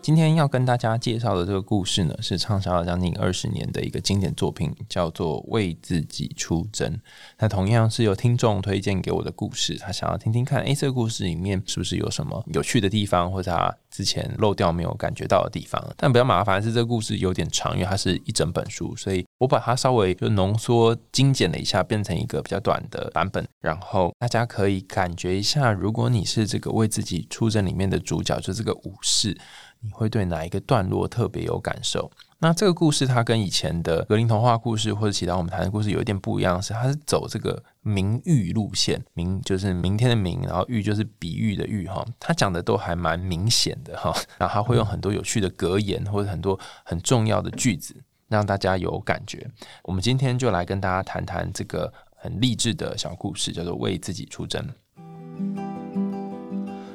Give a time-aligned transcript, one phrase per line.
[0.00, 6.90] 今天要跟大家介绍的这个故事呢，是畅销了将近二十年的一个经典作品，叫做《为自己出征》。
[7.38, 15.84] 那同样是由听众推荐给我的故事，他想要听听看，诶，这个故事里面是不是有什么有趣的地方，或者他之前漏掉没有感觉到的地方？
[15.98, 29.36] 但比较麻烦是，这个故事有点长，因为它是一整本书，所以我把它稍微就浓缩精简了一下，变成一个比较短的版本，然后大家可以感觉一下，如果你是这个《为自己出征》里面的主角，就这个武士。
[29.80, 32.10] 你会对哪一个段落特别有感受？
[32.40, 42.04] 那这个故事它跟以前的格林童话故事或者其他我们谈的故事有一点不一样，是它是走这个明喻路线，明就是明天的明，然后喻就是比喻的喻哈。
[42.20, 47.94] 它讲的都还蛮明显的哈，然后它会用很多有趣的格言或者很多很重要的句子，
[48.28, 49.48] 让大家有感觉。
[49.82, 54.64] 我们今天就来跟大家谈谈这个很励志的小故事，叫做为自己出征。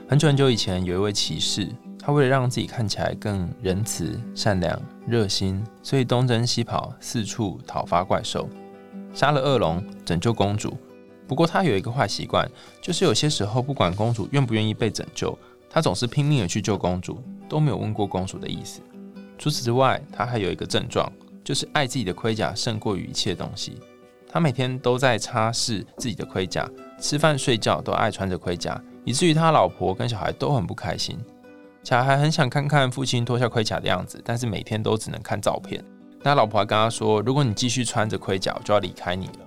[0.08, 1.68] 很久很久以前，有一位骑士。
[2.06, 8.50] 他为了让自己看起来更仁慈、善良、热心，所以东征西跑，四处讨伐怪兽，
[9.14, 10.78] 杀了恶龙，拯救公主。
[11.26, 12.46] 不过他有一个坏习惯，
[12.82, 15.38] 就是有些时候不管公主愿不愿意被拯救，
[15.70, 18.82] 他总是拼命的去救公主，都没有问过公主的意思。
[19.38, 21.10] 除此之外，他还有一个症状，
[21.42, 23.80] 就是爱自己的盔甲胜过于一切东西。
[24.30, 31.18] 他每天都在擦拭自己的盔甲，吃饭睡觉都爱穿着盔甲，以至于他老婆跟小孩都很不开心。
[31.84, 35.84] 小孩很想看看父亲脱下盔甲的样子，但是每天都只能看照片。
[36.22, 39.40] 那老婆还跟他说：“如果你继续穿着盔甲，我就要离开你了。”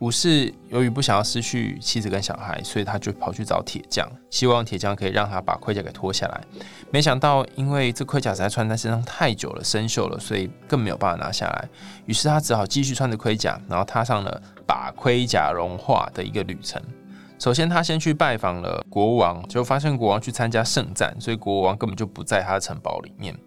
[0.00, 6.40] 武士由于不想要失去妻子跟小孩，所以他就跑去找铁匠，希望铁匠可以让他把盔甲给脱下来。
[6.90, 11.68] 没想到，因为这盔甲实在穿在身上太久了，生锈了，所以更没有办法拿下来。
[12.06, 16.80] 于是他只好继续穿着盔甲，然后踏上了把盔甲融化的一个旅程。
[17.44, 23.38] 首先，他先去拜访了国王，就发现国王去参加圣战，所以国王根本就不在他的城堡里面。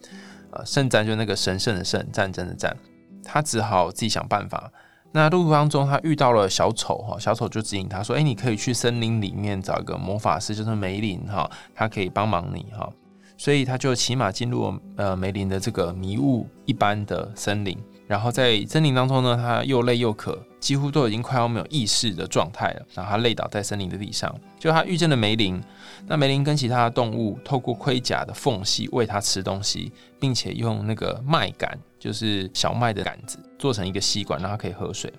[0.51, 2.77] 呃，圣战就那个神圣的圣，战争的战，
[3.23, 4.71] 他只好自己想办法。
[5.11, 12.87] 那路途当中，他遇到了小丑哈，小丑就指引他说：“哎，你可以去森林里面找一个魔法师，就是梅林哈，他可以帮忙你哈。”
[13.35, 17.75] 所以他就骑马进入了呃梅林的这个迷雾一般的森林。
[18.05, 22.85] 然后在森林当中呢，他又累又渴，几乎都已经快要没有意识的状态了。
[22.93, 25.61] 然后他累倒在森林的地上，就他遇见了梅林。
[26.05, 35.11] 那梅林跟其他的动物透过盔甲的缝隙喂他吃东西，并且用那个麦杆，就是小麦的杆子，做成一个吸管，让他可以喝水。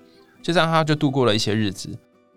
[0.42, 1.90] 就这样，他就度过了一些日子，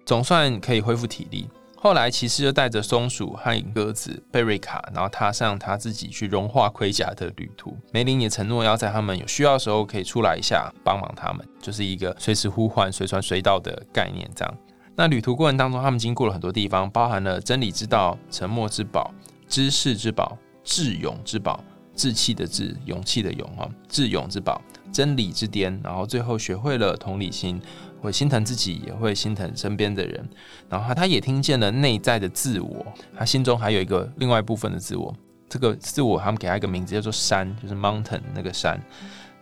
[0.06, 1.48] 总算可以恢复体力。
[1.84, 7.76] 后来，骑士就带着松鼠和鸽子贝瑞卡，然后踏上他自己去融化盔甲的旅途。
[7.92, 14.30] 梅林也承诺要在他们有需要的时候可以出来一下帮忙他们，就是一个随时呼唤、随传随到的概念。
[14.36, 14.58] 这样，
[14.96, 19.12] 那旅途过程当中，他们经过了很多地方，包含了真理之道、沉默之宝、
[19.48, 21.64] 知识之宝、智勇之宝、
[21.96, 27.62] 志气的志、勇气的勇啊、智勇之宝、真理之巅，然后最后学会了同理心。
[28.02, 30.28] 会心疼自己，也会心疼身边的人。
[30.68, 32.84] 然后他也听见了内在的自我，
[33.16, 35.16] 他心中还有一个另外一部分的自我。
[35.48, 38.82] 这个自我，他们给他一个名字叫做山，就是 mountain 那个山。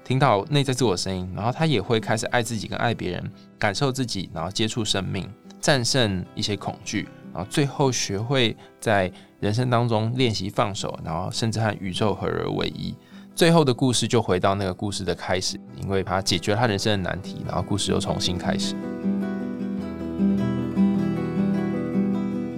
[0.03, 5.25] 听到内在自我声音，然后他也会开始爱自己跟爱别人，感受自己，然后接触生命，
[5.61, 12.93] 战胜一些恐惧，然后最后学会在人生当中练习放手，然后甚至和宇宙合而为一。
[13.39, 18.75] 最后的故事就回到那个故事的开始，因为他解决了他人生的难题，然后故事又重新开始。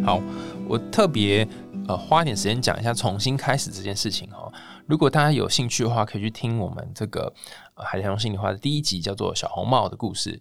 [0.03, 0.19] 好，
[0.67, 1.47] 我特别
[1.87, 4.51] 呃花点时间讲一下重新开始这件事情哈。
[4.87, 7.31] 如果大家有兴趣的话，可以去听我们这个
[7.83, 10.31] 《海苔熊心里话》的第一集，叫做《小红帽的故事》。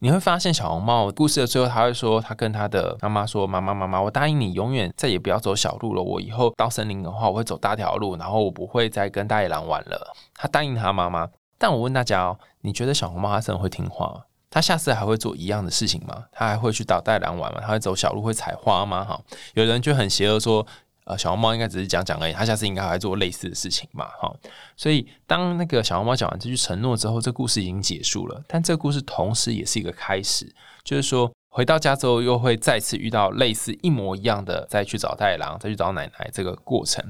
[0.00, 6.00] 你会发现小红帽故事的最后，他会说他跟他的妈妈说：“妈妈，妈妈，我答应你，永远再也不要走小路了。
[6.00, 11.28] 我以后到森林的话，我会走大条路，然后我不会再跟大野狼玩了。”他答应他妈妈。
[11.58, 14.22] 但我问大家哦，你觉得小红帽他真的会听话吗？
[14.48, 16.24] 他下次还会做一样的事情吗？
[16.30, 17.60] 他还会去找大野狼玩吗？
[17.60, 19.04] 他会走小路会采花吗？
[19.04, 19.20] 哈，
[19.54, 20.64] 有人就很邪恶说。
[21.08, 24.30] 呃，小红帽应该只是讲讲而已，他下次应该还会做类似的事情嘛，哈。
[24.76, 28.44] 所以当那个小红帽讲完这句承诺之后，这故事已经结束了。
[28.46, 37.02] 但这个故事同时也是一个开始，就是说回到家之后又会再次遇到类似一模一样的，再去找太郎，再去找奶奶这个过程。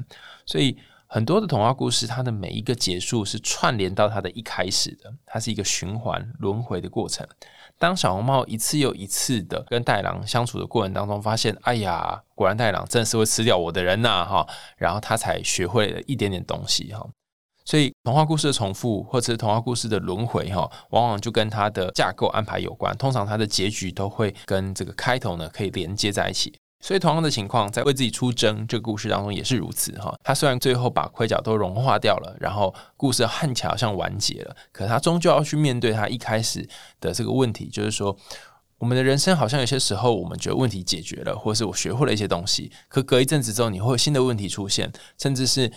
[0.46, 0.78] 所以
[1.08, 7.26] 很多的童话故事，它的每一个结束是串联到它的一开始的，它是一个循环轮回的过程。
[7.78, 14.46] 当小红帽一次又一次的跟袋狼相处的过程当中，发现，哎呀，果然袋狼真的是会吃掉我的人呐，哈，
[14.76, 17.06] 然后他才学会了一点点东西，哈。
[17.64, 22.96] 所以童话故事的重复，或者是童话故事的轮回，哈，往往就跟它的架构安排有关。
[22.96, 26.58] 通常它的结局都会跟这个开头呢可以连接在一起。
[26.80, 30.16] 所以同样的情况，在为自己出征这个故事当中也是如此哈。
[30.22, 36.68] 他虽然最后把盔甲都融化掉了，然后故事看起来好像完结了，可他终究要去面对他一开始
[37.00, 38.16] 的这个问题，就是说，
[38.78, 45.72] 我们的人生好像有些时候我们觉得问题解决了，或是我学会了一些东西，可隔一阵子之后，你会有新的问题出现，甚至是。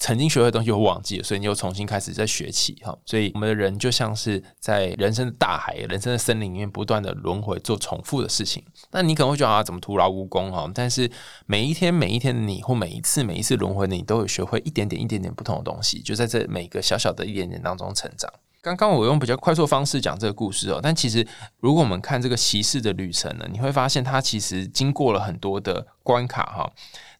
[0.00, 2.98] 曾经学会的东西又忘记了，所以你又重新开始再学起哈。
[3.04, 8.64] 所以我们的人就像是在人生的大海、人生的森林里面不断的轮回，做重复的事情。
[8.90, 10.68] 那你可能会觉得啊，怎么徒劳无功哈？
[10.74, 11.08] 但是
[11.44, 18.32] 每一天、每一天的你，或每一次、每一次轮回你，都有学会一点点、一点点不同的东西，就在这每个小小的一点点当中成长。
[18.62, 21.26] 刚刚我用比较快速方式讲这个故事哦，但其实
[21.60, 26.70] 如果我们看这个骑士的旅程呢，你会发现它其实经过了很多的关卡哈。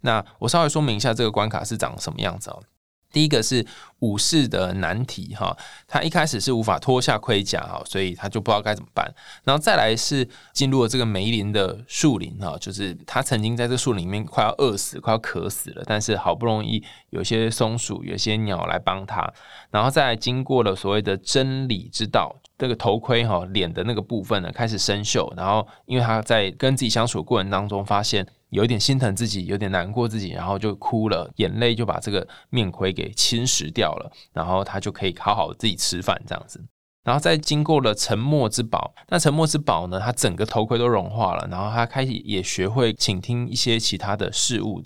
[0.02, 2.62] 那我稍微说明一下这个关卡是长什么样子哦。
[3.12, 3.66] 第一个是
[4.00, 9.12] 武士的难题哈，他一开始是无法脱下盔甲哈，所以他就不知道该怎么办。
[9.44, 19.30] 然后再来是进入了这个梅林的树林哈，就是他曾经在这树林里面快要饿死、快要渴死了，但是好不容易有些松鼠、有些鸟来帮他。
[19.70, 28.26] 然后再经过了所谓的真理之道，这个头盔哈脸的那个部分呢开始生锈，然后因为他在跟自己相处过程当中发现。
[28.50, 36.62] 有点心疼自己，有点难过自己，然后就哭了，眼泪就把这个面盔给侵蚀掉了，然后他就可以好好自己吃饭这样子。
[37.02, 44.82] 然后再经过了沉默之宝，那沉默之宝呢，他整个头盔都融化了，然后他开始也学会倾听一些其他的事物，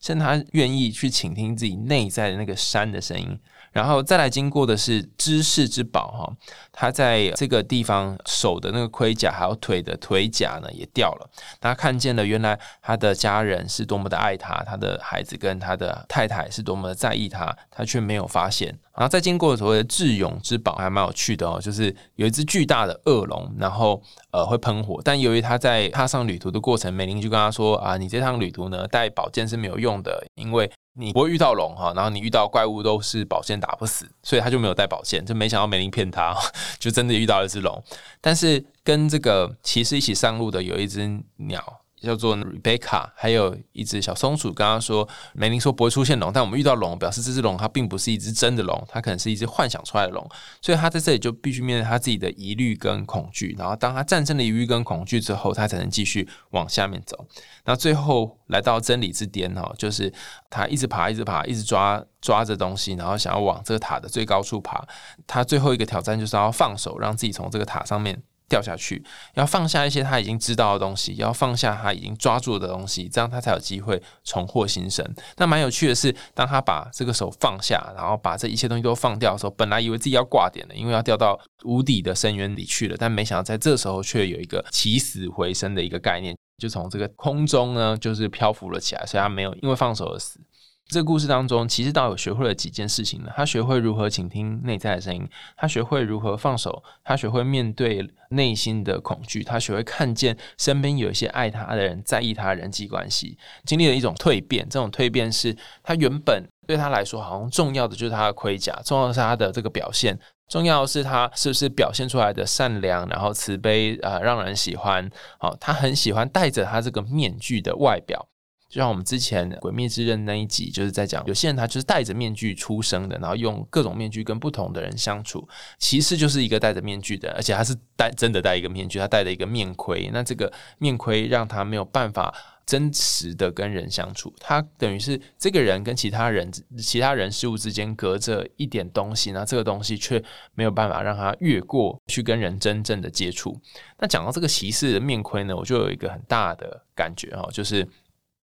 [0.00, 3.38] 甚至他愿意去倾听自己内在的那个山的声音。
[3.72, 6.32] 然后再来经过的是知识之宝哈，
[6.72, 11.30] 他在这个地方手的那个盔甲还有腿的腿甲呢也掉了，
[11.60, 18.76] 他看见了原来他的家人是多么的爱他，他的孩子跟他的太太是多么的在意他，他却没有发现。
[18.94, 30.68] 然后再经过所谓的智勇之宝还蛮有趣的哦，就是有一只巨大的恶龙，然后呃会喷火，但由于他在踏上旅途的过程，美玲就跟他说啊，你这趟旅途呢带宝剑是没有用的，因为。
[30.98, 36.36] 你不会遇到龙哈，然后你遇到怪物都是宝剑打不死，所以他就没有带宝剑，就没想到梅林骗他，
[36.78, 37.82] 就真的遇到了只龙。
[38.20, 41.80] 但是跟这个骑士一起上路的有一只鸟。
[42.00, 44.52] 叫做 Rebecca，还有一只小松鼠。
[44.52, 50.28] 刚刚说梅林说不会出现龙，但我们遇到龙，表示这只龙它并不是一只真的龙，它可能是一只幻想出来的龙。
[50.60, 53.54] 所以他在这里就必须面对他自己的疑虑跟恐惧。
[53.58, 57.26] 然后当他战胜了疑虑跟恐惧之后，他才能继续往下面走。
[57.64, 60.12] 那最后来到真理之巅哈，就是
[60.48, 64.86] 他一直爬，一直爬，一直抓抓着东西，然后想要往这个塔的最高处爬。
[65.26, 68.22] 他最后一个挑战就是要放手，让自己从这个塔上面。
[68.48, 69.04] 掉下去，
[69.34, 75.04] 要放下一些他已经知道的东西，要放下他已经抓住的东西，这样他才有机会重获新生。
[75.36, 90.40] 那蛮有趣的是，当他把这个手放下，然后把这一切东西都放掉的时候，本来以为自己要挂点了，因为要掉到无底的深渊里去了，但没想到在这时候却有一个起死回生的一个概念，就从这个空中呢，就是漂浮了起来，所以他没有因为放手而死。
[90.88, 93.30] 这个故事当中，其实倒有学会了几件事情呢。
[93.36, 103.36] 他学会如何倾听内在的声音，他学会如何放手，他学会面对内心的恐惧，他学会看见身边有一些爱他的人，在意他的人际关系，
[103.66, 104.66] 经历了一种蜕变。
[104.70, 115.06] 这种蜕变是他原本对他来说好像重要的就是他的盔甲，重要的是他的这个表现，重要的是他是不是表现出来的善良，然后慈悲啊，让人喜欢。
[115.38, 118.26] 好，他很喜欢戴着他这个面具的外表。
[118.68, 125.48] 就像我们之前《鬼灭之刃》那一集，就是在讲有些人他就是戴着面具出生的，然后用各种面具跟不同的人相处。
[125.78, 130.10] 骑士就是一个戴着面具的，而且他是戴真的戴一个面具，他戴了一个面盔。
[130.12, 132.34] 那这个面盔让他没有办法
[132.66, 140.22] 真实的跟人相处，他等于是这个人跟其他人、其他人事物之间隔着一点东西，那这个东西却
[140.54, 143.58] 没有办法让他越过去跟人真正的接触。
[143.98, 147.88] 那讲到这个骑士的面盔呢，我就有一个很大的感觉哈，就是。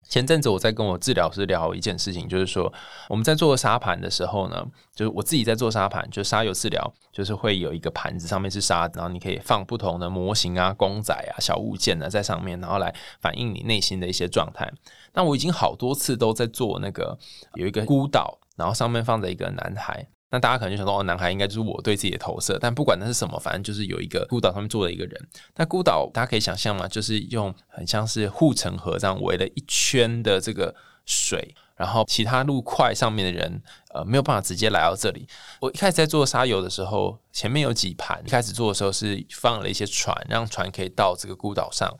[0.09, 2.73] 前阵子我在跟我治疗师聊一件事情，就是说
[3.09, 14.73] 我们在做沙盘的时候呢，就是我自己在做沙盘，就沙友治疗，就是会有一个盘子上面是沙，然后你可以放不同的模型啊、公仔啊、小物件呢在上面，然后来反映你内心的一些状态。
[15.13, 17.19] 那我已经好多次都在做那个
[17.55, 20.09] 有一个孤岛，然后上面放着一个男孩。
[20.31, 22.59] 那大家可能就想到，哦，男孩应该就是我对自己的投射。
[22.61, 25.29] 但不管那是什么，反正就是有一个孤岛上面坐了一个人。
[25.57, 30.75] 那孤岛大家可以想象嘛，就是用很像是护城河这样围了一圈的这个
[31.07, 33.63] 水，然后其他路块上面的人
[33.95, 35.27] 呃没有办法直接来到这里。
[35.61, 41.91] 我一开始在做沙游的时候，前面有几盘，一开始做的时候是放了一些船，让船可以到这个孤岛上。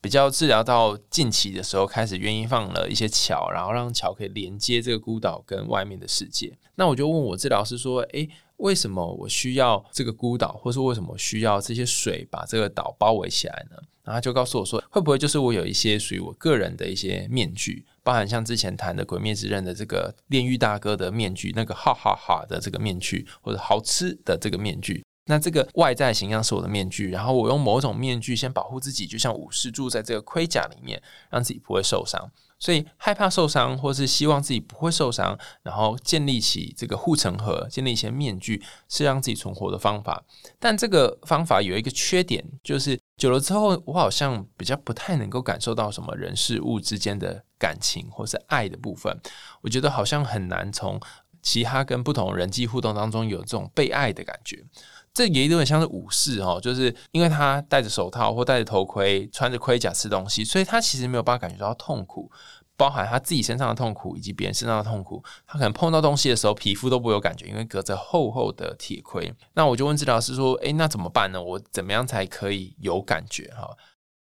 [0.00, 6.56] 比较治疗到近期的时候，开始愿意放了一些桥，然后让桥可以连接这个孤岛跟外面的世界。
[6.78, 32.30] 那我就问我治疗师说：“诶，为什么我需要这个孤岛，或是为什么需要这些水把这个岛包围起来呢？”然后他就告诉我说：“会不会就是我有一些属于我个人的一些面具，包含像之前谈的《鬼灭之刃》的这个炼狱大哥的面具，那个哈哈哈的这个面具，或者好吃的这个面具？”那这个外在形象是我的面具，然后我用某种面具先保护自己，就像武士住在这个盔甲里面，让自己不会受伤。
[32.58, 40.24] 所以害怕受伤，或是希望自己不会受伤，然后建立起这个护城河，建立一些面具，是让自己存活的方法。
[40.58, 49.16] 但这个方法有一个缺点，就是久了之后，我好像比较不太能够感受到什么人事物之间的感情或是爱的部分。
[49.62, 51.00] 我觉得好像很难从
[51.40, 54.64] 其他跟不同人际互动当中有这种被爱的感觉。
[55.12, 62.30] 这也有点像是武士哦，就是因为他戴着手套或戴着头盔，穿着盔甲吃东西，所以他其实没有办法感觉到痛苦，
[62.76, 65.22] 包含他自己身上的痛苦以及别人身上的痛苦。
[65.46, 69.34] 他可能碰到东西的时候，皮肤都不会有感觉，因为隔着厚厚的铁盔。
[69.54, 71.42] 那我就问治疗师说：“诶，那怎么办呢？
[71.42, 73.76] 我怎么样才可以有感觉？”哈。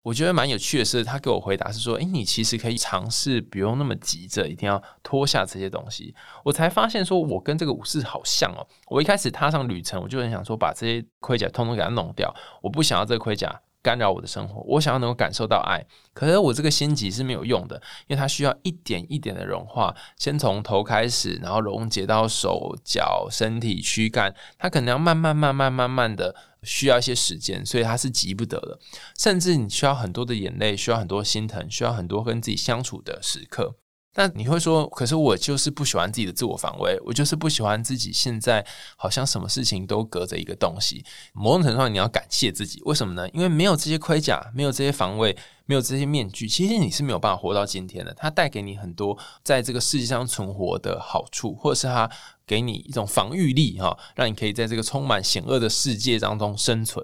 [0.04, 8.66] 我觉得蛮有趣的是，他给我回答是说：“诶，你其实可以尝试，不用那么急着一定要脱下这些东西。”我才发现说，我跟这个武士好像哦。
[8.88, 12.30] 我一开始踏上旅程，我就很想说，把这些盔甲通通给它弄掉。
[12.60, 15.84] 我不想要这个盔甲干扰我的生活，我想要能够感受到爱。
[16.14, 17.76] 可是我这个心急是没有用的，
[18.06, 26.34] 因为它需要一点一点的融化，先从头开始，然后溶解到手脚、身体、躯干，它可能要慢慢、慢慢、慢慢的。
[26.64, 28.78] 需要一些时间，所以它是急不得的。
[29.18, 33.74] 甚至你需要很多的眼泪，需要很多心疼，需要很多跟自己相处的时刻。
[34.14, 38.64] 但你会说，可是我就是不喜欢自己的自我防卫，我就是不喜欢自己现在
[38.96, 41.04] 好像什么事情都隔着一个东西。
[41.32, 43.28] 某种程度上，你要感谢自己，为什么呢？
[43.30, 48.14] 因为没有这些盔甲，没有这些防卫，没有这些面具，其实你是没有办法活到今天的。
[48.14, 52.08] 它带给你很多在这个世界上存活的好处，或者是它。
[52.46, 57.02] 给你一种防御力哈，让你可以在这个充满险恶的世界当中生存。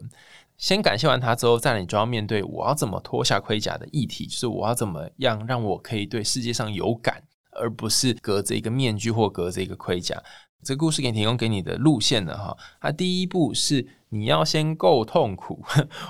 [0.61, 10.23] 先感谢完他之后，再来你就要面对我要怎么脱下盔甲的议题，就是我要怎么样让我可以对世界上有感，而不是隔着一个面具或隔着一个盔甲。
[10.63, 15.65] 这故事给你提供给你的路线呢哈，它第一步是你要先够痛苦。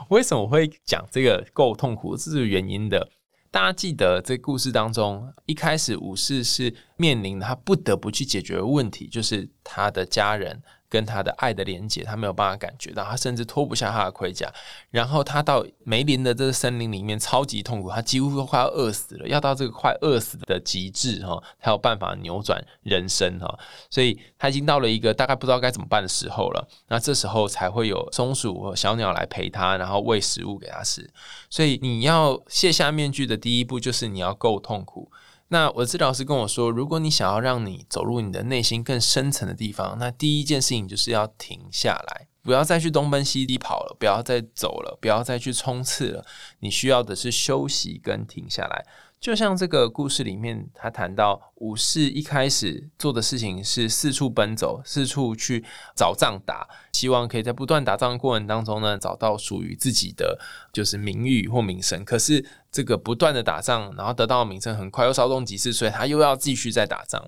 [0.08, 2.16] 为什么会讲这个够痛苦？
[2.16, 3.08] 这是原因的。
[3.52, 10.60] 大家记得，这故事当中，一开始武士是面临他不得不去解决的问题，就是他的家人。
[10.90, 14.52] 跟他的爱的连接，他没有办法感觉到，他甚至脱不下他的盔甲。
[14.90, 23.58] 然后他到梅林的这个森林里面，超级痛苦，他几乎都快要饿死了，要到这个快饿死的极致哈，才有办法扭转人生哈。
[23.88, 26.68] 所以他已经到了一个大概不知道该怎么办的时候了。
[26.88, 31.08] 那这时候才会有松鼠和小鸟来陪他，然后喂食物给他吃。
[31.48, 35.10] 所以你要卸下面具的第一步，就是你要够痛苦。
[35.52, 46.24] 那我的治疗师跟我说，如果你想要让你走入你的内心更深层的地方，那第一件事情就是要停下来，不要再去东奔西跑了，不要再走了，不要再去冲刺了。
[46.60, 48.86] 你需要的是休息跟停下来。
[49.20, 55.62] 就像这个故事里面，他谈到武士一开始做的事情是四处奔走，四处去
[55.94, 60.38] 找仗打，希望可以在不断打仗的过程当中呢，找到属于自己的
[60.72, 62.02] 就是名誉或名声。
[62.02, 67.22] 可是这个不断的打仗，然后得到名声很快又稍纵即逝，所以他又要继续再打仗。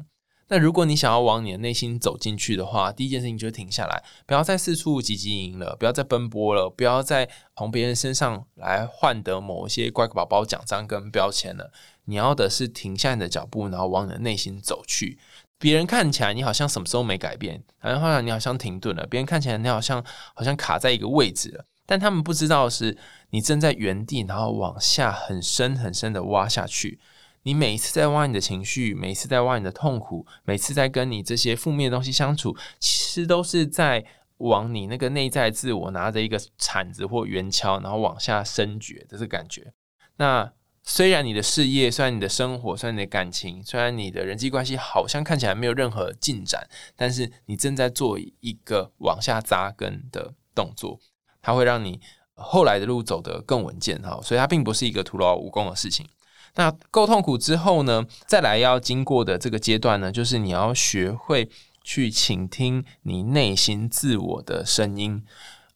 [0.53, 11.73] 那如果你想要往你的内心走进去的话，第一件事情就是停下来，不要再四处汲汲营营了，不要再奔波了，不要再从别人身上来换得某一些乖乖宝宝奖章跟标签了。
[12.05, 15.19] 你要的是停下你的脚步，然后往你的内心走去。
[15.59, 19.07] 别人看起来你好像什么时候没改变，然后你好像停顿了。
[19.07, 20.05] 别人看起来你好像
[20.35, 22.99] 好像卡在一个位置了，但他们不知道是
[23.31, 27.01] 你正在原地，然后往下很深很深的挖下去。
[27.45, 34.05] 你每一次在挖你的情绪，每一次在挖你的痛苦，每次在跟你这些负面的东西相处，其实都是在
[34.39, 39.73] 往你那个内在自我拿着一个铲子或圆锹，然后往下深掘的这感觉。
[40.17, 40.53] 那
[40.85, 50.99] 虽然你的事业，虽然你的生活，虽然你的感情，虽然你的人际关系好像看起来没有任何进展，但是你正在做一个往下扎根的动作，
[51.41, 52.01] 它会让你
[52.35, 54.21] 后来的路走得更稳健哈。
[54.23, 56.07] 所以它并不是一个徒劳无功的事情。
[56.55, 58.05] 那够痛苦之后呢？
[58.27, 61.49] 再来要经过的这个阶段呢，就是你要学会
[61.83, 65.23] 去倾听你内心自我的声音。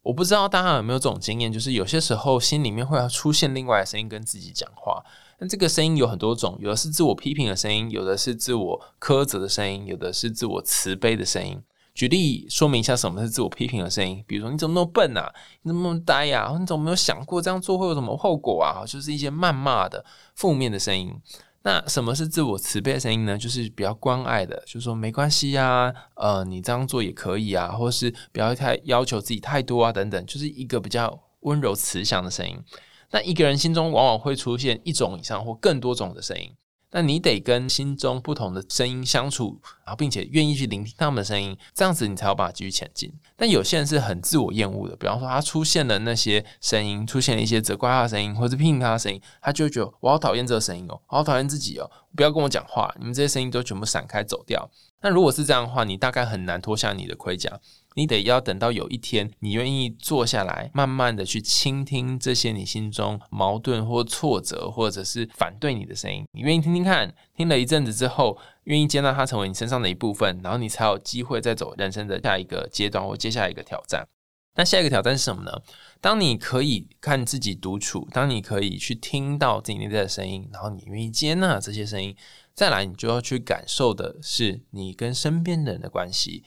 [0.02, 5.02] 我不知道大家有没有这种经验，就是有些时候心里面会要出现另外的声音跟自己讲话。
[5.38, 11.60] 那这个声音有很多种，有的是自我批评的声音，有的是自我苛责的声音，有的是自我慈悲的声音。
[11.96, 18.84] 举例说明一下什么是自我批评的声音，比如说你怎么那么笨啊，你怎么那么呆呀，你怎么没有想过这样做会有什么后果啊？
[18.86, 21.10] 就是一些谩骂的负面的声音。
[21.62, 23.38] 那什么是自我慈悲的声音呢？
[23.38, 32.56] 就是比较关爱的，就是说没关系呀，呃，你这样做也可以啊，或是不要太要求自己太多啊，等等，就是一个比较温柔慈祥的声音。
[33.10, 36.52] 那一个人心中往往会出现一种以上或更多种的声音。
[36.92, 43.12] 那你得跟心中不同的声音相处，然后并且愿意去聆听他们的声音，这样子你才有办法继续前进。
[43.36, 54.70] 但有些人是很自我厌恶的，比方说他出现了那些声音，出现了一些责怪他的声音，或者批评他的声音，他就觉得我好讨厌这个声音哦，好讨厌自己哦，不要跟我讲话，你们这些声音都全部闪开走掉。
[55.02, 57.60] 那如果是这样的话，你大概很难脱下你的盔甲。
[57.96, 66.26] 你得要等到有一天，你愿意坐下来，慢慢的去倾听这些你心中矛盾或挫折，或者是反对你的声音。
[66.32, 74.06] 你愿意听听看，听了一阵子之后，愿意接纳它成为你身上的一部分，然后你才有机会再走人生的下一个阶段或接下来一个挑战。
[74.58, 75.52] 那下一个挑战是什么呢？
[76.02, 82.14] 当你可以看自己独处，当你可以去听到自己内在的声音，然后你愿意接纳这些声音，
[82.52, 86.44] 再来，你就要去感受的是你跟身边的人的关系。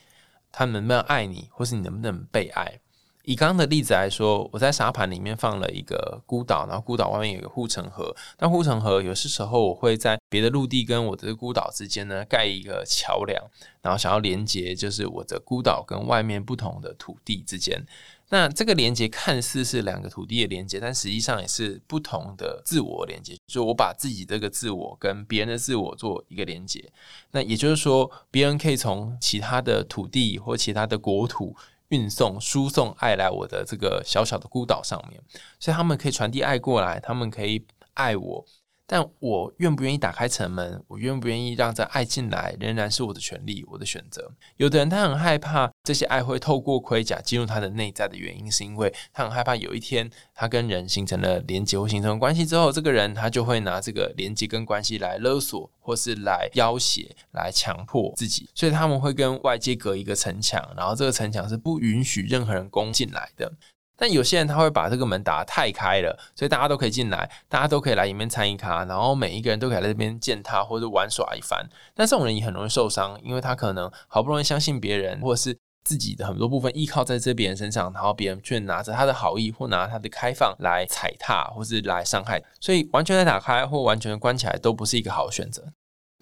[0.52, 2.80] 他能不能爱你，或是你能不能被爱？
[3.26, 8.16] 以刚刚的例子来说，我在沙盘里面放了一个孤岛，然后孤岛外面有一个护城河。
[8.40, 13.40] 那护城河有些时候我会在别的陆地跟我的孤岛之间呢盖一个桥梁，
[13.84, 17.86] 然后想要连接，就是我的孤岛跟外面不同的土地之间。
[18.30, 23.36] 那这个连接看似是两个土地的连接，但实际上也是不同的自我连接。
[23.48, 26.92] 就我把自己这个自我跟别人的自我做一个连接，
[27.32, 31.56] 那也就是说，别人可以从其他的土地或其他的国土
[31.90, 35.20] 运送、输送爱来我的这个小小的孤岛上面，
[35.60, 38.46] 所以他们可以传递爱过来，他们可以爱我。
[38.92, 40.84] 但我愿不愿意打开城门？
[40.88, 42.56] 我愿不愿意让这爱进来？
[42.60, 44.32] 仍然是我的权利，我的选择。
[44.58, 58.50] 有的人他很害怕这些爱会透过盔甲进入他的内在的原因，是因为他很害怕有一天他跟人形成了连接或形成关系之后，这个人他就会拿这个连接跟关系来勒索，或是来要挟、来强迫自己。
[58.56, 63.54] 所以他们会跟外界隔一个城墙，然后这个城墙是不允许任何人攻进来的。
[64.00, 71.68] 但有些人他会把这个门打得太开了，所以大家都可以进来，大家都可以来里面参与卡，然后每一个人都可以在这边见他或者玩耍一番。
[71.94, 85.64] 但这种人也很容易受伤，因为他可能好不容易相信别人，或者是自己的很多部分依靠在这别人身上，然后别人却拿着他的好意或拿他的开放来踩踏或是来伤害，所以完全的打开或完全的关起来都不是一个好的选择。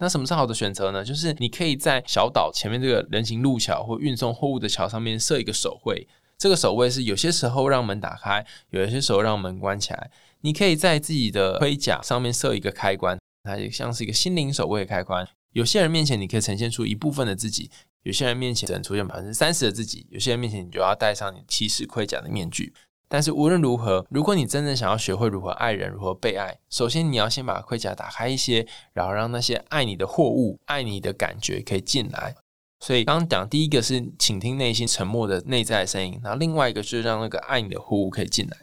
[0.00, 1.04] 那什么是好的选择呢？
[1.04, 6.06] 就是你可以在小岛前面这个人行路桥或运送货物的桥上面设一个手绘。
[6.38, 10.10] 这个守卫是有些时候让门打开，有些时候让门关起来。
[10.42, 15.26] 你可以在自己的盔甲上面设一个开关，它就像是一个心灵守卫开关。
[15.52, 17.68] 有些人面前你可以呈现出一部分的自己，
[18.04, 22.72] 有些人面前只能出现百分之三十的自己，有些人面前你就要戴上你骑士盔甲的面具。
[23.08, 32.36] 但是无论如何，如果你真正想要学会如何爱人、如何被爱，首先你要先把盔甲打开一些，然后让那些爱你的货物、爱你的感觉可以进来。
[32.80, 38.56] 所以刚刚讲第一个是倾听内心沉默的内在声音，然后另外一个是让那个爱你的呼可以进来。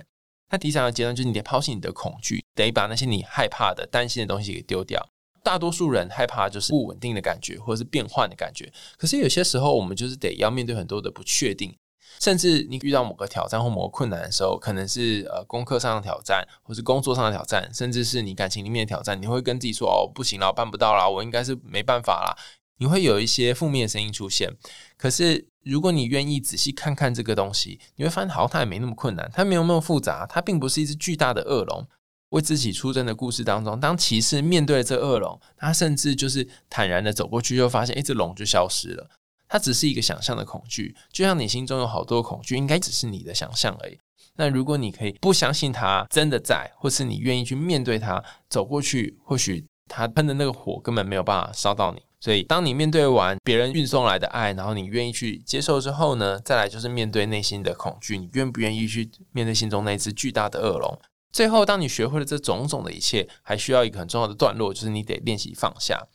[0.50, 5.10] 那第三个阶段就是你得抛弃你的恐惧，得把那些你害怕的、担心的东西给丢掉。
[5.44, 8.72] 大多数人害怕就是不稳定的感觉，或者是变换的感觉。
[8.98, 11.76] 可是有些时候，我们就是得要面对很多的不确定，
[12.20, 22.36] 甚至你遇到某个挑战或某个困难的时候，可能是呃功课上的挑战，或是工作上的挑战，甚至是你感情里面的挑战，你会跟自己说：“哦，不行了，办不到了，我应该是没办法啦。”
[22.78, 24.52] 你会有一些负面声音出现，
[24.98, 31.88] 可是如果你愿意仔细看看这个东西，你会发现好像它也没那么困难，它没有那么复杂，它并不是一只巨大的恶龙
[32.30, 39.10] 为自己出征的故事当中，当骑士面对了这恶龙，他甚至就是坦然的走过去，就发现，哎，这龙就消失了。
[39.48, 43.98] 它只是一个想象的恐惧，就像你心中有好多恐惧，应该只是你的想象而已。
[44.38, 52.02] 那如果你可以不相信它真的在，或是你愿意去面对它，走过去，或许它喷的那个火根本没有办法烧到你。
[52.20, 61.00] 所以，当你面对完别人运送来的爱，然后你愿意去接受之后呢，再来就是面对内心的恐惧，你愿不愿意去面对心中那只巨大的恶龙？
[61.32, 66.08] 最后，当你学会了这种种的一切，还需要一个很重要的段落，就是你得练习放下。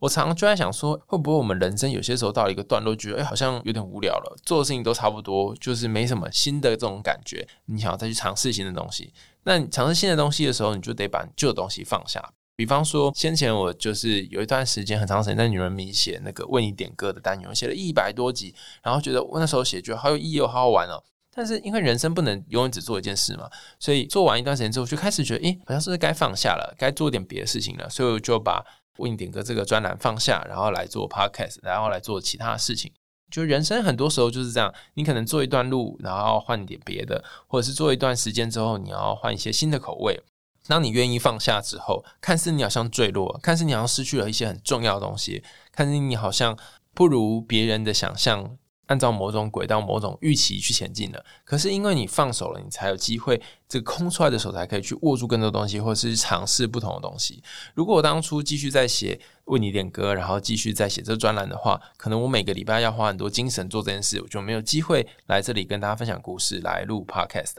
[0.00, 7.46] 我常常就在想说，会不会我们人生有些时候到了一个段落，觉得哎，好像有点无聊了，做的事情都差不多，就是没什么新的这种感觉。
[7.66, 9.12] 你想要再去尝试新的东西，
[9.42, 12.32] 那你尝试新的东西的时候，你就得把旧的东西放下。
[12.58, 21.00] 比方说，先前我就是有一段时间很长时间在女人迷写那个为你点歌的单元，写了一百多集，然后觉得我那时候写觉得好有意义，好好玩哦。
[21.32, 28.66] 但是因为人生不能永远只做一件事嘛，所以做完一段时间之后，就开始觉得，诶，好像是该放下了，该做点别的事情了，所以我就把
[28.96, 32.90] 为你点歌这个专栏放下，然后来做 podcast，然后来做其他的事情。
[33.30, 40.20] 就人生很多时候就是这样，你可能做一段路，然后换点别的，或者是做一段时间之后，你要换一些新的口味。
[40.68, 46.56] 当你愿意放下之后，看似你好像坠落，看似你好像失去了一些很重要的东西，看似你好像
[46.94, 48.56] 不如别人的想象。
[48.88, 57.42] 按照某种轨道、某种预期去前进的，可是因为你放手了，你才有机会，这个空出来的手才可以去握住更多东西，或者是尝试不同的东西。
[57.74, 67.56] 如果我当初继续在写为你点歌，然后继续在写这专栏的话，可能我每个礼拜要花很多精神做这件事，我就没有机会来这里跟大家分享故事，来录 podcast。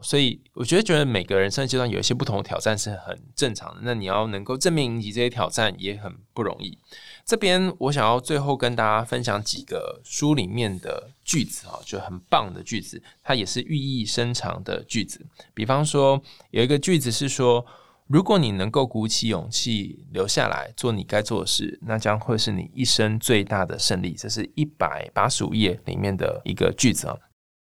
[0.00, 3.80] 所以，我觉得觉得每个人生阶段有一些不同的挑战是很正常的。
[3.82, 6.78] 那你要能够正面迎击这些挑战，也很不容易。
[7.24, 15.26] 这边我想要最后跟大家分享几个书里面的句子啊，就很棒的句子，它也是寓意深长的句子。
[15.52, 17.66] 比方说，有一个句子是说
[18.06, 27.16] ：“如果你能够鼓起勇气留下来做你该做的事，那将会是你一生最大的胜利。”这是一百八十五页里面的一个句子啊。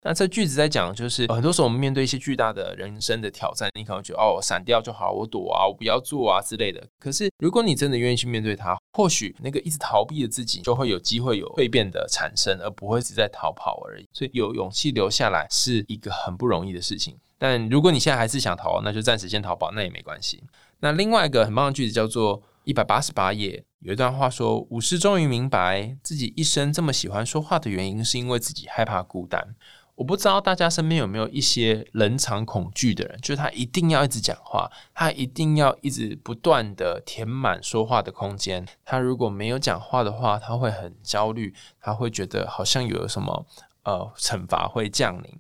[0.02, 6.82] 那这句子在讲，就是很多时候我们面对一些巨大的人生的挑战，你可能觉得哦，闪掉就好，我躲啊，我不要做啊之类的。
[6.98, 14.08] 可是如果你真的愿意去面对它，或许那个一直逃避的自己，就会有机会有蜕变的产生，而不会只在逃跑而已。
[14.14, 17.14] 所以有勇气留下来是一个很不容易的事情。
[17.36, 20.42] 但如果你现在还是想逃，那就暂时先逃跑，那也没关系。
[20.80, 29.54] 那另外一个很棒的句子叫做一百八十八页，有一段话说：武士终于明白自己一生这么喜欢说话的原因，是因为自己害怕孤单。
[30.00, 38.66] 我不知道大家身边有没有一些冷场恐惧的人，就是他一定要一直讲话，他一定要一直不断的填满说话的空间。
[38.82, 43.46] 他如果没有讲话的话，他会很焦虑，他会觉得好像有什么
[43.84, 45.38] 呃惩罚会降临。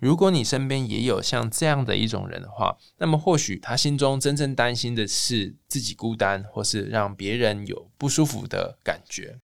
[0.00, 9.38] 如果你身边也有像这样的一种人的话，那么或许他心中真正担心的是自己孤单，或是让别人有不舒服的感觉。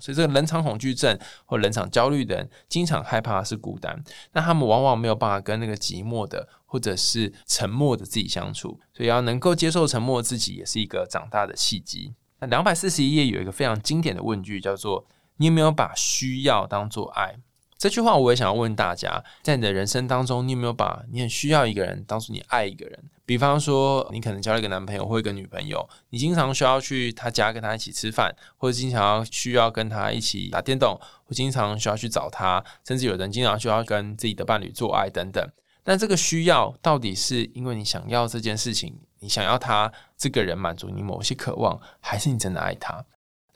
[0.00, 4.02] 所以，这个冷场恐惧症或冷场焦虑的人，经常害怕是孤单。
[4.32, 8.80] 那他们往往没有办法跟那个寂寞的或者是沉默的自己相处。
[8.92, 12.12] 所以，要能够接受沉默自己，也是一个长大的契机。
[12.40, 15.06] 那两百四十一页有一个非常经典的问句，叫做
[15.38, 17.36] “你有没有把需要当做爱？”
[17.76, 22.98] 这句话我也想要问大家，在你的人生当中，你有没有把你很需要一个人当做你爱一个人？
[23.26, 35.46] 比方说，你可能交了一个男朋友或一个女朋友，你经常需要去他家跟他一起吃饭，或者经常需要跟他一起打电动，或经常需要去找他，甚至有人经常需要跟自己的伴侣做爱等等。
[35.82, 43.04] 但这个需要到底是因为你想要这件事情，你想要他这个人满足你某些渴望，还是你真的爱他？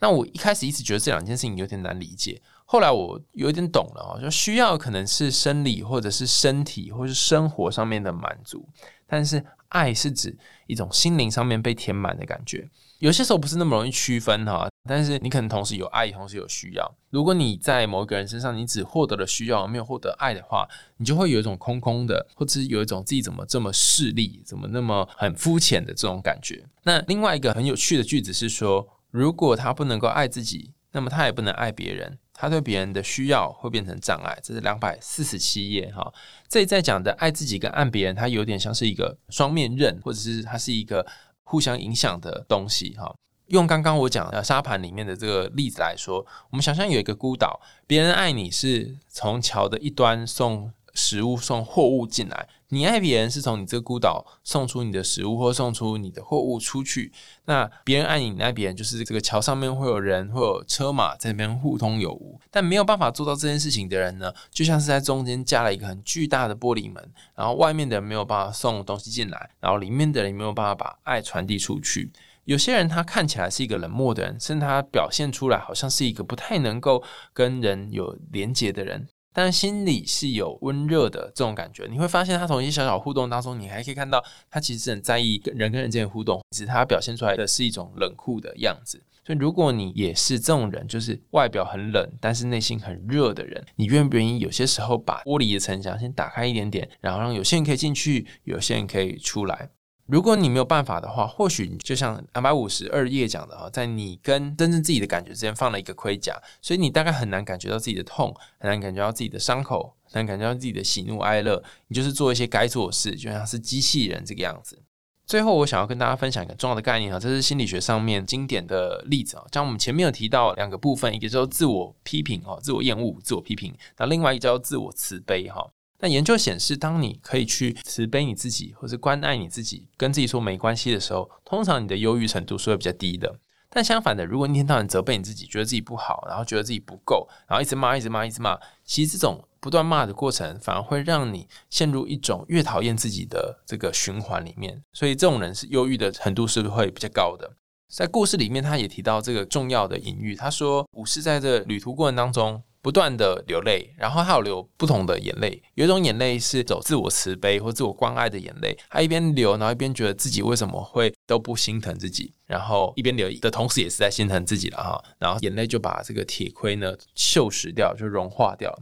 [0.00, 2.40] 那我一开始一直觉得这两件事情有点难理解。
[2.70, 8.68] 后来我有点懂了啊，就需要可能是生理或者是身体或是生活上面的满足，
[9.06, 12.68] 但是爱是指一种心灵上面被填满的感觉。
[12.98, 16.94] 有些时候不是那么容易区分哈，但是你可能同时有爱，同时有需要。
[17.08, 26.62] 如果你在某一个人身上，你只获得了需要，没有获得爱的话，你就会有一种空空的，或者有一种自己怎么这么势利，怎么那么很肤浅的这种感觉。
[26.82, 32.18] 那另外一个很有趣的句子是说，如果他不能够爱自己，那么他也不能爱别人。
[32.40, 36.12] 他对别人的需要会变成障碍，这是两百四十七页哈。
[36.48, 41.04] 这里在讲的爱自己跟爱别人，它有点像是一个双面刃，或者是它是一个
[41.42, 43.12] 互相影响的东西哈。
[43.48, 50.72] 用刚刚我讲的沙盘里面的这个例子来说，我们想象有一个孤岛，别人爱你是从桥的一端送。
[50.98, 57.12] 食物送货物进来，你爱别人是从你这个孤岛送出你的食物或送出你的货物出去。
[57.44, 62.40] 那别人爱你，你爱别人，就是这个桥上面会有人，会有车马在那边互通有无。
[62.50, 72.10] 但没有办法做到这件事情的人呢，就像是在中间加了一个很巨大的玻璃门，然后外面的人没有办法送东西进来，然后里面的人没有办法把爱传递出去。
[72.42, 79.06] 有些人他看起来是一个冷漠的人，甚至他表现出来好像是一个不太能够跟人有连结的人。
[79.40, 84.20] 但心里是有温热的这种感觉，你会发现他从一些小小互动当中，你还可以看到
[84.50, 89.00] 他其实很在意跟人跟人之间的互动，只是他表现出来的是一种冷酷的样子。
[89.24, 99.70] 所以，如果你也是这种人，就是外表很冷，但是内心很热的人，你愿不愿意有些时候把玻璃的城墙先打开一点点，然后让有些人可以进去，有些人可以出来？
[100.08, 111.62] 如果你没有办法的话，或许你就像两百五十二页讲的哈，在你跟真正自己的感觉之间放了一个盔甲，所以你大概很难感觉到自己的痛，很难感觉到自己的伤口，很难感觉到自己的喜怒哀乐。
[111.88, 114.82] 你就是做一些该做的事，就像是机器人这个样子。
[115.26, 119.44] 最后，我想要跟大家分享一个重要的概念哈，这是心理学上面经典的例子啊。
[119.52, 125.70] 像我们前面有提到两个部分，一个叫做自我批评哈，自我厌恶、自我批评；那另外一个叫做自我慈悲哈。
[126.00, 133.40] 那研究显示，当你可以去慈悲你自己，或是关爱你自己，跟自己说没关系的时候，通常你的忧郁程度是会比较低的。
[133.68, 144.82] 但相反的，如果你一天到晚责备你自己，觉得自己不好，然后觉得自己不够，然后一直骂、一直骂、一直骂，其实这种不断骂的过程，反而会让你陷入一种越讨厌自己的这个循环里面。
[144.92, 147.56] 所以，这种人是忧郁的程度是不是会比较高的？
[147.92, 152.62] 在故事里面，他也提到这个重要的隐喻，他说武士在这旅途过程当中。
[152.80, 168.72] 不断的流泪，然后他有流不同的眼泪，有一种眼泪是走自我慈悲或自我关爱的眼泪，他一边流，然后一边觉得自己为什么会都不心疼自己，然后一边流的同时也是在心疼自己了哈，然后眼泪就把这个铁盔呢锈蚀掉，就融化掉。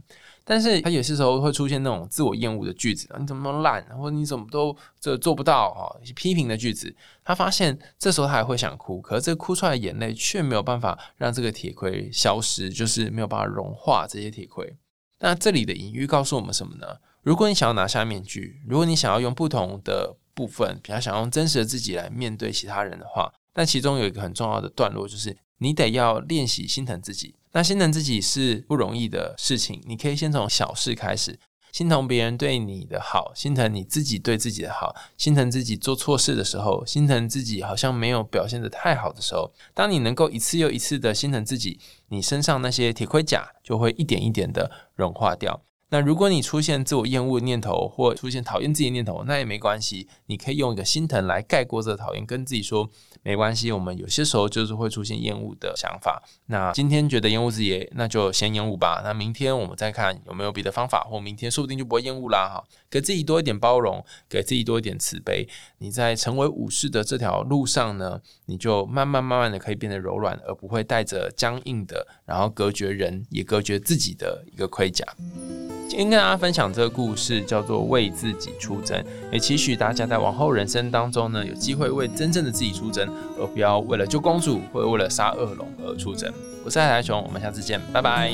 [0.49, 6.95] 但是他有些时候会出现那种自我厌恶的句子，你怎么那么烂，或者你怎么都这做不到哈，批评的句子。
[7.21, 14.77] 他发现这时候他还会想哭，可是这哭出来的眼泪却没有办法让这个铁盔消失，就是没有办法融化这些铁盔。
[15.19, 16.87] 那这里的隐喻告诉我们什么呢？
[17.23, 27.35] 如果你想要拿下面具，如果你想要用不同的部分，比较想用真实的自己来面对其他人的话，但其中有一个很重要的段落，就是你得要练习心疼自己。
[27.57, 31.39] 那心疼自己是不容易的事情，你可以先从小事开始，
[31.71, 45.63] 心疼别人对你的好，心疼你自己对自己的好，心疼自己做错事的时候，心疼自己好像没有表现的太好的时候，当你能够一次又一次的心疼自己，你身上那些铁盔甲就会一点一点的融化掉。
[45.89, 52.89] 那如果你出现自我厌恶的念头，或出现讨厌自己的念头，那也没关系，你可以用一个心疼来盖过这讨厌，跟自己说
[53.27, 53.73] 没关系。
[53.73, 56.23] 我们有些时候就是会出现厌恶的想法。
[56.45, 59.01] 那今天觉得厌恶自己，那就先厌恶吧。
[59.03, 62.47] 那明天我们再看有没有别的方法，或明天说不定就不会厌恶啦。
[62.47, 65.45] 哈，给自己多一点包容，给自己多一点慈悲。
[65.79, 75.05] 你在成为武士的这条路上呢，你就慢慢慢慢的可以变得柔软，而不会带着僵硬的，然后隔绝人也隔绝自己的一个盔甲。
[75.89, 83.07] 今天跟大家分享这个故事，叫做为自己出征，也期许大家在往后人生当中呢，有机会为真正的自己出征，
[83.39, 86.31] 而不要为了救公主或者为了杀恶龙而出征。
[86.65, 88.33] 我是海苔熊，我们下次见，拜拜。